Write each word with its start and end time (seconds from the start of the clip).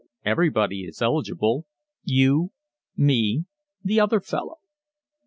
Everybody 0.25 0.81
is 0.85 0.99
eligible 0.99 1.67
you 2.03 2.53
me 2.97 3.45
the 3.83 3.99
other 3.99 4.19
fellow. 4.19 4.55